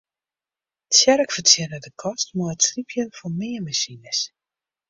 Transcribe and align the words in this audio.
Tsjerk 0.91 1.29
fertsjinne 1.35 1.79
de 1.83 1.91
kost 2.01 2.27
mei 2.35 2.49
it 2.53 2.61
slypjen 2.67 3.09
fan 3.17 3.33
meanmasines. 3.39 4.19